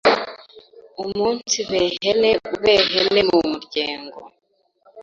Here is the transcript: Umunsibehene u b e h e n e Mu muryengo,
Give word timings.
Umunsibehene 1.03 2.31
u 2.53 2.55
b 2.61 2.63
e 2.73 2.75
h 2.87 2.89
e 2.99 3.01
n 3.13 3.15
e 3.21 3.23
Mu 3.29 3.39
muryengo, 3.49 4.19